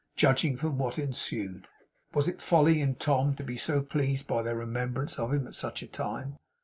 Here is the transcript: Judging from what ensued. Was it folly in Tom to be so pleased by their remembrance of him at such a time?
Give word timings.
Judging 0.15 0.57
from 0.57 0.79
what 0.79 0.97
ensued. 0.97 1.67
Was 2.11 2.27
it 2.27 2.41
folly 2.41 2.81
in 2.81 2.95
Tom 2.95 3.35
to 3.35 3.43
be 3.43 3.55
so 3.55 3.81
pleased 3.83 4.25
by 4.25 4.41
their 4.41 4.55
remembrance 4.55 5.19
of 5.19 5.31
him 5.31 5.45
at 5.45 5.53
such 5.53 5.83
a 5.83 5.87
time? 5.87 6.39